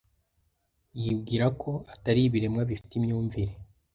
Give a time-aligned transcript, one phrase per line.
[1.01, 3.53] Yibwira ko atari ibiremwa bifite imyumvire.